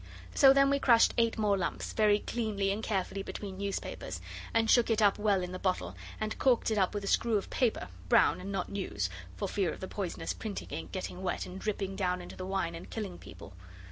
So 0.33 0.51
then 0.51 0.71
we 0.71 0.79
crushed 0.79 1.13
eight 1.19 1.37
more 1.37 1.55
lumps, 1.55 1.93
very 1.93 2.17
cleanly 2.17 2.71
and 2.71 2.81
carefully 2.81 3.21
between 3.21 3.59
newspapers, 3.59 4.19
and 4.51 4.67
shook 4.67 4.89
it 4.89 4.99
up 4.99 5.19
well 5.19 5.43
in 5.43 5.51
the 5.51 5.59
bottle, 5.59 5.95
and 6.19 6.39
corked 6.39 6.71
it 6.71 6.77
up 6.79 6.95
with 6.95 7.03
a 7.03 7.07
screw 7.07 7.37
of 7.37 7.51
paper, 7.51 7.87
brown 8.09 8.41
and 8.41 8.51
not 8.51 8.69
news, 8.71 9.11
for 9.35 9.47
fear 9.47 9.71
of 9.71 9.79
the 9.79 9.87
poisonous 9.87 10.33
printing 10.33 10.69
ink 10.69 10.91
getting 10.91 11.21
wet 11.21 11.45
and 11.45 11.59
dripping 11.61 11.95
down 11.95 12.19
into 12.19 12.35
the 12.35 12.47
wine 12.47 12.73
and 12.73 12.89
killing 12.89 13.19
people. 13.19 13.53